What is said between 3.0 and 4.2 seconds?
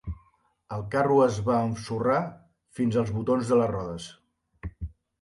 als botons de les rodes.